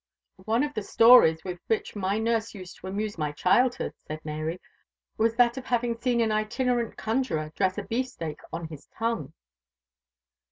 [0.45, 4.59] "One of the stories with which my nurse used to amuse my childhood," said Mary,
[5.15, 9.33] "was that of having seen an itinerant conjuror dress a beef steak on his tongue."